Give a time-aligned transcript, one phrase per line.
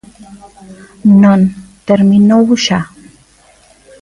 [1.21, 1.39] Non,
[1.89, 2.79] terminou xa.